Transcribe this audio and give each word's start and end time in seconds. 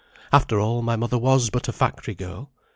After 0.31 0.59
all, 0.59 0.81
my 0.81 0.95
mother 0.95 1.19
was 1.19 1.51
but 1.51 1.67
a 1.67 1.71
factory 1.71 2.15
girl." 2.15 2.49